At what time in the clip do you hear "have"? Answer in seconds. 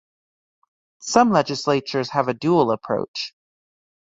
2.09-2.27